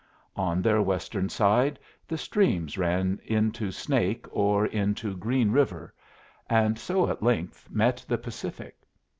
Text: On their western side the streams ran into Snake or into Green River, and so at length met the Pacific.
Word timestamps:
On 0.35 0.63
their 0.63 0.81
western 0.81 1.29
side 1.29 1.77
the 2.07 2.17
streams 2.17 2.75
ran 2.75 3.21
into 3.23 3.71
Snake 3.71 4.25
or 4.31 4.65
into 4.65 5.15
Green 5.15 5.51
River, 5.51 5.93
and 6.49 6.79
so 6.79 7.07
at 7.07 7.21
length 7.21 7.69
met 7.69 8.03
the 8.07 8.17
Pacific. 8.17 8.77